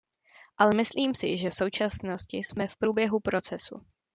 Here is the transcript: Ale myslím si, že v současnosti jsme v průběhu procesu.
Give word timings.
Ale 0.57 0.71
myslím 0.77 1.15
si, 1.15 1.37
že 1.37 1.49
v 1.49 1.55
současnosti 1.55 2.37
jsme 2.37 2.67
v 2.67 2.77
průběhu 2.77 3.19
procesu. 3.19 3.81